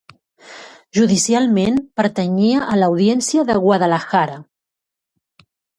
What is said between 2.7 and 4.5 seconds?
a l'Audiència de Guadalajara.